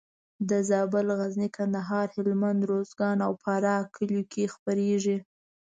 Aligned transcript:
د 0.49 0.51
زابل، 0.69 1.07
غزني، 1.19 1.49
کندهار، 1.57 2.07
هلمند، 2.17 2.59
روزګان 2.71 3.17
او 3.27 3.33
فراه 3.43 3.83
کلیو 3.95 4.23
کې 4.31 4.51
خپرېږي. 4.53 5.17